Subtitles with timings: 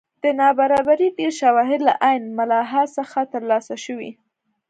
[0.23, 4.11] د نابرابرۍ ډېر شواهد له عین ملاحا څخه ترلاسه شوي.